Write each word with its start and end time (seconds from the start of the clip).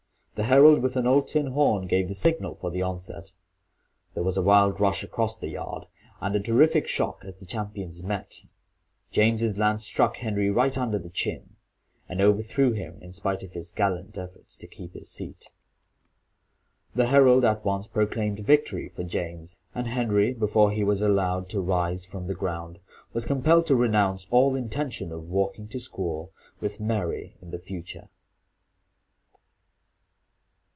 The 0.35 0.47
herald 0.47 0.81
with 0.81 0.95
an 0.95 1.05
old 1.05 1.27
tin 1.27 1.47
horn 1.47 1.85
gave 1.85 2.07
the 2.07 2.15
signal 2.15 2.55
for 2.55 2.71
the 2.71 2.81
onset. 2.81 3.31
There 4.15 4.23
was 4.23 4.37
a 4.37 4.41
wild 4.41 4.79
rush 4.79 5.03
across 5.03 5.37
the 5.37 5.49
yard, 5.49 5.85
and 6.19 6.35
a 6.35 6.39
terrific 6.39 6.87
shock 6.87 7.23
as 7.23 7.35
the 7.35 7.45
champions 7.45 8.01
met. 8.01 8.37
James's 9.11 9.59
lance 9.59 9.85
struck 9.85 10.15
Henry 10.17 10.49
right 10.49 10.75
under 10.79 10.97
the 10.97 11.11
chin, 11.11 11.57
and 12.09 12.19
overthrew 12.21 12.71
him 12.71 12.97
in 13.03 13.13
spite 13.13 13.43
of 13.43 13.53
his 13.53 13.69
gallant 13.69 14.17
efforts 14.17 14.57
to 14.57 14.65
keep 14.67 14.95
his 14.95 15.11
seat. 15.11 15.49
The 16.95 17.07
herald 17.07 17.45
at 17.45 17.63
once 17.63 17.85
proclaimed 17.85 18.39
victory 18.39 18.89
for 18.89 19.03
James; 19.03 19.55
and 19.75 19.85
Henry, 19.85 20.33
before 20.33 20.71
he 20.71 20.83
was 20.83 21.03
allowed 21.03 21.49
to 21.49 21.61
rise 21.61 22.03
from 22.03 22.25
the 22.25 22.33
ground, 22.33 22.79
was 23.13 23.25
compelled 23.25 23.67
to 23.67 23.75
renounce 23.75 24.25
all 24.31 24.55
intention 24.55 25.11
of 25.11 25.29
walking 25.29 25.67
to 25.67 25.79
school 25.79 26.31
with 26.59 26.79
Mary 26.79 27.35
in 27.43 27.51
the 27.51 27.59
future. 27.59 28.09